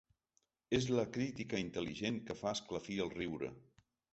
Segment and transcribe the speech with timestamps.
[0.77, 3.53] És la crítica intel·ligent que fa esclafir el riure.